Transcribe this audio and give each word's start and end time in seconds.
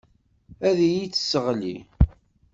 Ad 0.67 0.77
iyi-tesseɣli. 0.87 1.75